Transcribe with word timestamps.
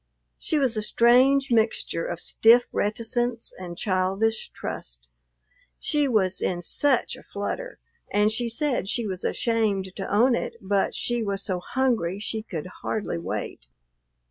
She 0.39 0.57
was 0.57 0.75
a 0.75 0.81
strange 0.81 1.51
mixture 1.51 2.07
of 2.07 2.19
stiff 2.19 2.65
reticence 2.71 3.53
and 3.59 3.77
childish 3.77 4.49
trust. 4.49 5.07
She 5.79 6.07
was 6.07 6.41
in 6.41 6.63
such 6.63 7.15
a 7.15 7.21
flutter, 7.21 7.77
and 8.11 8.31
she 8.31 8.49
said 8.49 8.89
she 8.89 9.05
was 9.05 9.23
ashamed 9.23 9.91
to 9.97 10.11
own 10.11 10.33
it, 10.33 10.55
but 10.59 10.95
she 10.95 11.21
was 11.21 11.43
so 11.43 11.59
hungry 11.59 12.17
she 12.17 12.41
could 12.41 12.65
hardly 12.81 13.19
wait. 13.19 13.67